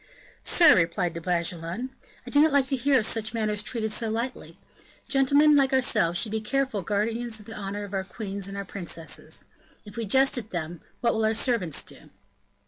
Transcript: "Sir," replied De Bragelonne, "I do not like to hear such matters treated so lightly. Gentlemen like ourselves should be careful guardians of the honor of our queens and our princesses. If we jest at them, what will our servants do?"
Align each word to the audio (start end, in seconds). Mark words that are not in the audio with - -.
"Sir," 0.41 0.73
replied 0.75 1.13
De 1.13 1.21
Bragelonne, 1.21 1.91
"I 2.25 2.31
do 2.31 2.41
not 2.41 2.51
like 2.51 2.65
to 2.69 2.75
hear 2.75 3.03
such 3.03 3.35
matters 3.35 3.61
treated 3.61 3.91
so 3.91 4.09
lightly. 4.09 4.57
Gentlemen 5.07 5.55
like 5.55 5.73
ourselves 5.73 6.17
should 6.17 6.31
be 6.31 6.41
careful 6.41 6.81
guardians 6.81 7.39
of 7.39 7.45
the 7.45 7.55
honor 7.55 7.83
of 7.83 7.93
our 7.93 8.03
queens 8.03 8.47
and 8.47 8.57
our 8.57 8.65
princesses. 8.65 9.45
If 9.85 9.97
we 9.97 10.07
jest 10.07 10.39
at 10.39 10.49
them, 10.49 10.81
what 11.01 11.13
will 11.13 11.23
our 11.23 11.35
servants 11.35 11.83
do?" 11.83 12.09